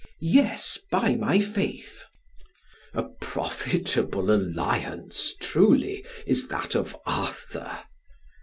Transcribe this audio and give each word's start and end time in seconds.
"Yes, 0.33 0.79
by 0.89 1.13
my 1.13 1.39
faith." 1.39 2.05
"A 2.95 3.03
profitable 3.03 4.31
alliance, 4.31 5.35
truly, 5.39 6.03
is 6.25 6.47
that 6.47 6.73
of 6.73 6.97
Arthur." 7.05 7.83